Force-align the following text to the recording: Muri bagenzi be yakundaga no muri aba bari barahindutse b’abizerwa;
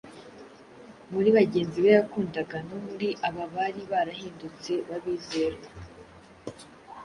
Muri 1.11 1.29
bagenzi 1.37 1.77
be 1.83 1.89
yakundaga 1.97 2.57
no 2.67 2.77
muri 2.85 3.07
aba 3.27 3.43
bari 3.53 3.81
barahindutse 3.91 4.71
b’abizerwa; 4.87 5.69